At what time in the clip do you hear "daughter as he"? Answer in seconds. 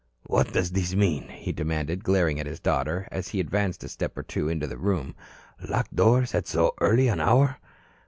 2.59-3.39